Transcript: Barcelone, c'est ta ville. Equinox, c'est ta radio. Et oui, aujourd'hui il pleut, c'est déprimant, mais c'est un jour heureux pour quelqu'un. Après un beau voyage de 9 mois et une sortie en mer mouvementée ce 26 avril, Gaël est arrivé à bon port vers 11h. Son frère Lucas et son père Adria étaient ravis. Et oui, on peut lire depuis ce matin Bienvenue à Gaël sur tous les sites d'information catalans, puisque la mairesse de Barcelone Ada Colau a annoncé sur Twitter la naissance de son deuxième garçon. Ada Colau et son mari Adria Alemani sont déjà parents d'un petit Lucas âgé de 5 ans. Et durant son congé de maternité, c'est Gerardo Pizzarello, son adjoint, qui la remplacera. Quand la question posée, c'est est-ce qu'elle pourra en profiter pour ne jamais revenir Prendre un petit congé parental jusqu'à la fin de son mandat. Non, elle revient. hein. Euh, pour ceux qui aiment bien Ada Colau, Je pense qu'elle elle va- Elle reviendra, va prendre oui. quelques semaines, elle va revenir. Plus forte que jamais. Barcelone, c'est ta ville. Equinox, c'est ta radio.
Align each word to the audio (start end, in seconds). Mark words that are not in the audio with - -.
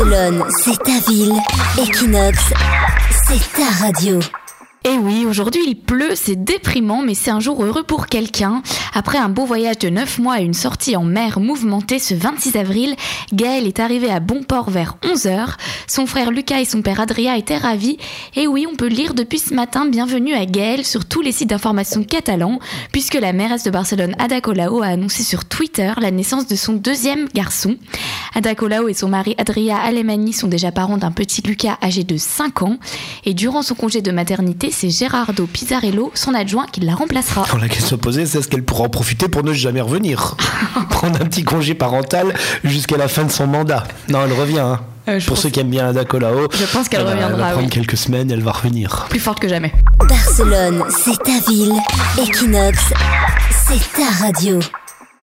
Barcelone, 0.00 0.44
c'est 0.62 0.82
ta 0.82 0.98
ville. 1.10 1.34
Equinox, 1.78 2.38
c'est 3.26 3.52
ta 3.52 3.84
radio. 3.84 4.18
Et 4.82 4.96
oui, 4.96 5.26
aujourd'hui 5.28 5.60
il 5.66 5.74
pleut, 5.74 6.14
c'est 6.14 6.42
déprimant, 6.42 7.02
mais 7.02 7.12
c'est 7.12 7.30
un 7.30 7.38
jour 7.38 7.62
heureux 7.62 7.82
pour 7.82 8.06
quelqu'un. 8.06 8.62
Après 8.94 9.18
un 9.18 9.28
beau 9.28 9.44
voyage 9.44 9.78
de 9.78 9.90
9 9.90 10.18
mois 10.20 10.40
et 10.40 10.44
une 10.44 10.54
sortie 10.54 10.96
en 10.96 11.04
mer 11.04 11.38
mouvementée 11.38 11.98
ce 11.98 12.14
26 12.14 12.56
avril, 12.56 12.96
Gaël 13.34 13.66
est 13.66 13.78
arrivé 13.78 14.10
à 14.10 14.20
bon 14.20 14.42
port 14.42 14.70
vers 14.70 14.96
11h. 15.02 15.56
Son 15.86 16.06
frère 16.06 16.30
Lucas 16.30 16.60
et 16.60 16.64
son 16.64 16.80
père 16.80 17.00
Adria 17.00 17.36
étaient 17.36 17.58
ravis. 17.58 17.98
Et 18.36 18.46
oui, 18.46 18.66
on 18.70 18.74
peut 18.74 18.86
lire 18.86 19.12
depuis 19.12 19.38
ce 19.38 19.52
matin 19.52 19.84
Bienvenue 19.84 20.32
à 20.32 20.46
Gaël 20.46 20.86
sur 20.86 21.04
tous 21.04 21.20
les 21.20 21.32
sites 21.32 21.50
d'information 21.50 22.02
catalans, 22.02 22.58
puisque 22.90 23.20
la 23.20 23.34
mairesse 23.34 23.64
de 23.64 23.70
Barcelone 23.70 24.16
Ada 24.18 24.40
Colau 24.40 24.80
a 24.82 24.86
annoncé 24.86 25.22
sur 25.24 25.44
Twitter 25.44 25.92
la 26.00 26.10
naissance 26.10 26.46
de 26.46 26.56
son 26.56 26.72
deuxième 26.72 27.28
garçon. 27.34 27.76
Ada 28.34 28.54
Colau 28.54 28.88
et 28.88 28.94
son 28.94 29.08
mari 29.08 29.34
Adria 29.38 29.76
Alemani 29.78 30.32
sont 30.32 30.48
déjà 30.48 30.70
parents 30.72 30.96
d'un 30.96 31.10
petit 31.10 31.42
Lucas 31.42 31.76
âgé 31.82 32.04
de 32.04 32.16
5 32.16 32.62
ans. 32.62 32.76
Et 33.24 33.34
durant 33.34 33.62
son 33.62 33.74
congé 33.74 34.02
de 34.02 34.10
maternité, 34.12 34.70
c'est 34.72 34.90
Gerardo 34.90 35.46
Pizzarello, 35.46 36.10
son 36.14 36.34
adjoint, 36.34 36.66
qui 36.70 36.80
la 36.80 36.94
remplacera. 36.94 37.44
Quand 37.50 37.58
la 37.58 37.68
question 37.68 37.98
posée, 37.98 38.26
c'est 38.26 38.38
est-ce 38.38 38.48
qu'elle 38.48 38.64
pourra 38.64 38.84
en 38.84 38.88
profiter 38.88 39.28
pour 39.28 39.42
ne 39.42 39.52
jamais 39.52 39.80
revenir 39.80 40.36
Prendre 40.90 41.20
un 41.20 41.24
petit 41.26 41.42
congé 41.44 41.74
parental 41.74 42.32
jusqu'à 42.64 42.96
la 42.96 43.08
fin 43.08 43.24
de 43.24 43.30
son 43.32 43.46
mandat. 43.46 43.84
Non, 44.08 44.20
elle 44.24 44.32
revient. 44.32 44.60
hein. 44.60 44.80
Euh, 45.08 45.18
pour 45.26 45.38
ceux 45.38 45.48
qui 45.48 45.58
aiment 45.60 45.70
bien 45.70 45.88
Ada 45.88 46.04
Colau, 46.04 46.46
Je 46.52 46.64
pense 46.66 46.88
qu'elle 46.88 47.00
elle 47.00 47.06
va- 47.06 47.12
Elle 47.12 47.18
reviendra, 47.24 47.46
va 47.46 47.52
prendre 47.52 47.66
oui. 47.66 47.72
quelques 47.72 47.96
semaines, 47.96 48.30
elle 48.30 48.42
va 48.42 48.52
revenir. 48.52 49.06
Plus 49.08 49.18
forte 49.18 49.40
que 49.40 49.48
jamais. 49.48 49.72
Barcelone, 50.08 50.84
c'est 50.90 51.18
ta 51.22 51.50
ville. 51.50 51.72
Equinox, 52.18 52.78
c'est 53.66 53.80
ta 53.98 54.24
radio. 54.24 54.58